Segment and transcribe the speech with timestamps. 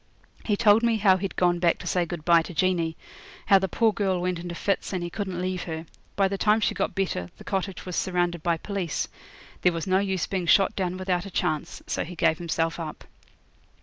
[0.43, 2.97] He told me how he'd gone back to say good bye to Jeanie
[3.45, 5.85] how the poor girl went into fits, and he couldn't leave her.
[6.15, 9.07] By the time she got better the cottage was surrounded by police;
[9.61, 13.03] there was no use being shot down without a chance, so he gave himself up.